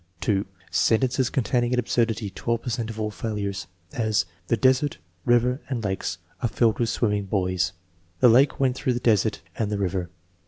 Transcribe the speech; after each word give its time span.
(2) 0.21 0.47
Sentences 0.71 1.29
containing 1.29 1.71
an 1.73 1.77
absurdity 1.79 2.31
(12 2.31 2.61
per 2.63 2.69
cent 2.71 2.89
of 2.89 2.95
the 2.95 3.09
fail 3.11 3.35
ures); 3.35 3.67
as: 3.93 4.25
"The 4.47 4.57
desert, 4.57 4.97
river, 5.25 5.61
and 5.69 5.83
lakes 5.83 6.17
are 6.41 6.49
filled 6.49 6.79
with 6.79 6.89
swim 6.89 7.11
ming 7.11 7.25
boys." 7.25 7.73
"The 8.19 8.27
lake 8.27 8.59
went 8.59 8.75
through 8.75 8.93
the 8.93 8.99
desert 8.99 9.41
and 9.59 9.69
the 9.71 9.77
river." 9.77 10.09